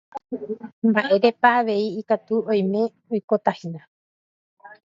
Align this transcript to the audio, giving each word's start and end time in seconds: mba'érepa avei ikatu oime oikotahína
mba'érepa 0.87 1.49
avei 1.59 1.87
ikatu 2.01 2.35
oime 2.51 2.81
oikotahína 3.13 3.81